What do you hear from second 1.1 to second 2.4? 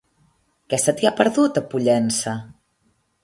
perdut, a Pollença?